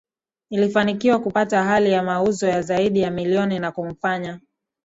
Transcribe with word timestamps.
Ilifanikiwa 0.49 1.19
kupata 1.19 1.63
hali 1.63 1.91
ya 1.91 2.03
mauzo 2.03 2.47
ya 2.47 2.61
zaidi 2.61 2.99
ya 3.01 3.11
milioni 3.11 3.59
na 3.59 3.71
kumfanya 3.71 4.39